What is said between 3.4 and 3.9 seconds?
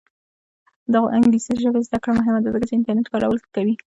ښه کوي.